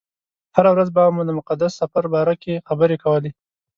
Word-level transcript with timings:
هره 0.55 0.69
ورځ 0.73 0.89
به 0.95 1.03
مو 1.15 1.21
د 1.27 1.31
مقدس 1.39 1.71
سفر 1.81 2.03
باره 2.13 2.35
کې 2.41 2.63
خبرې 2.67 2.97
کولې. 3.03 3.31